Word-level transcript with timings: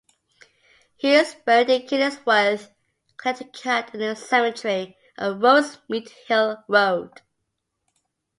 He 0.97 1.13
is 1.13 1.35
buried 1.45 1.69
in 1.69 1.83
Killingworth, 1.85 2.71
Connecticut, 3.17 3.93
in 3.93 3.99
the 3.99 4.15
cemetery 4.15 4.97
on 5.19 5.39
Roast 5.39 5.79
Meat 5.87 6.09
Hill 6.27 6.57
Road. 6.67 7.21